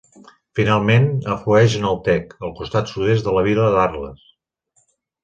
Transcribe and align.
Finalment, 0.59 1.03
aflueix 1.33 1.75
en 1.79 1.85
el 1.89 1.99
Tec 2.07 2.33
al 2.47 2.53
costat 2.61 2.89
sud-oest 2.95 3.29
de 3.29 3.35
la 3.37 3.45
vila 3.49 3.69
d'Arles. 3.77 4.25